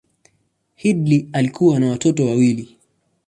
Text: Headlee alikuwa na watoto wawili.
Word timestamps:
Headlee 0.75 1.29
alikuwa 1.33 1.79
na 1.79 1.89
watoto 1.89 2.25
wawili. 2.25 2.77